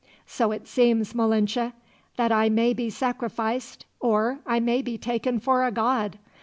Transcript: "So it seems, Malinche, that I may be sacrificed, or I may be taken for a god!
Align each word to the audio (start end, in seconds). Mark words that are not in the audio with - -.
"So 0.25 0.51
it 0.51 0.67
seems, 0.67 1.13
Malinche, 1.13 1.73
that 2.15 2.31
I 2.31 2.49
may 2.49 2.73
be 2.73 2.89
sacrificed, 2.89 3.85
or 3.99 4.39
I 4.47 4.59
may 4.59 4.81
be 4.81 4.97
taken 4.97 5.37
for 5.39 5.63
a 5.63 5.71
god! 5.71 6.17